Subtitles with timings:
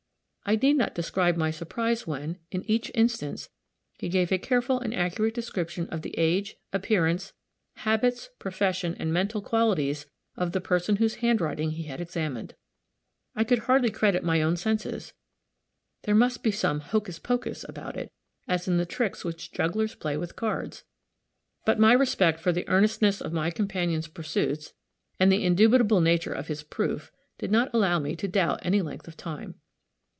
[0.43, 3.47] I need not describe my surprise when, in each instance,
[3.97, 7.31] he gave a careful and accurate description of the age, appearance,
[7.75, 12.55] habits, profession and mental qualities of the person whose handwriting he had examined.
[13.33, 15.13] I could hardly credit my own senses;
[16.01, 18.11] there must be some "hocus pocus" about it,
[18.45, 20.83] as in the tricks which jugglers play with cards.
[21.65, 24.73] But my respect for the earnestness of my companion's pursuits,
[25.17, 29.07] and the indubitable nature of his proof, did not allow me to doubt any length
[29.07, 29.55] of time.